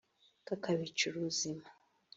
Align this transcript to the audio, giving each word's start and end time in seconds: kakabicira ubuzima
kakabicira 0.47 1.13
ubuzima 1.17 1.67